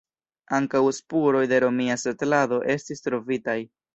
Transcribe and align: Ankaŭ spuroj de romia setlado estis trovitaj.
Ankaŭ 0.59 0.79
spuroj 0.99 1.43
de 1.51 1.59
romia 1.65 1.99
setlado 2.05 2.61
estis 2.77 3.07
trovitaj. 3.09 3.59